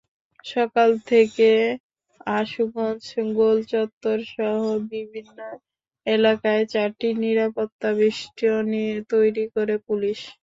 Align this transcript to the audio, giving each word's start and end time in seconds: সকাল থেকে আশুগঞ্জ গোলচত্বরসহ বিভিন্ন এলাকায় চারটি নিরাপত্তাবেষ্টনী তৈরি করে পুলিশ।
সকাল 0.45 0.89
থেকে 1.09 1.49
আশুগঞ্জ 2.35 3.05
গোলচত্বরসহ 3.35 4.59
বিভিন্ন 4.91 5.37
এলাকায় 6.05 6.63
চারটি 6.73 7.07
নিরাপত্তাবেষ্টনী 7.23 8.83
তৈরি 9.11 9.45
করে 9.55 9.75
পুলিশ। 9.87 10.19